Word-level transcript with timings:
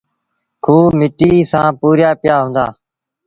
کوه 0.63 0.85
مٽيٚ 0.99 1.47
سآݩ 1.51 1.71
پُوريآ 1.79 2.11
پيآ 2.21 2.35
هُݩدآ۔ 2.43 2.65